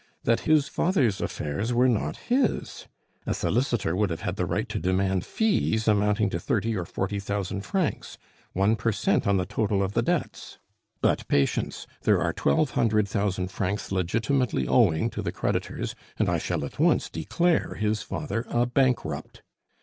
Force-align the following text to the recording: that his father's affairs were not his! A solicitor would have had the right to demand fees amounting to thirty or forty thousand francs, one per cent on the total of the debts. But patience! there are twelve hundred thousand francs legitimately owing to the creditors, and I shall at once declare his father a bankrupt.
that 0.23 0.39
his 0.49 0.67
father's 0.67 1.21
affairs 1.21 1.71
were 1.75 1.87
not 1.87 2.17
his! 2.17 2.87
A 3.27 3.35
solicitor 3.35 3.95
would 3.95 4.09
have 4.09 4.21
had 4.21 4.35
the 4.35 4.47
right 4.47 4.67
to 4.67 4.79
demand 4.79 5.23
fees 5.23 5.87
amounting 5.87 6.31
to 6.31 6.39
thirty 6.39 6.75
or 6.75 6.85
forty 6.85 7.19
thousand 7.19 7.61
francs, 7.61 8.17
one 8.53 8.75
per 8.75 8.91
cent 8.91 9.27
on 9.27 9.37
the 9.37 9.45
total 9.45 9.83
of 9.83 9.91
the 9.93 10.01
debts. 10.01 10.57
But 11.01 11.27
patience! 11.27 11.85
there 12.01 12.19
are 12.19 12.33
twelve 12.33 12.71
hundred 12.71 13.07
thousand 13.07 13.49
francs 13.49 13.91
legitimately 13.91 14.67
owing 14.67 15.11
to 15.11 15.21
the 15.21 15.31
creditors, 15.31 15.93
and 16.17 16.27
I 16.27 16.39
shall 16.39 16.65
at 16.65 16.79
once 16.79 17.07
declare 17.07 17.75
his 17.75 18.01
father 18.01 18.47
a 18.49 18.65
bankrupt. 18.65 19.43